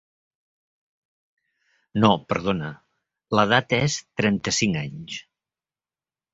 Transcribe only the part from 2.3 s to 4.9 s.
perdona: l'edat és trenta-cinc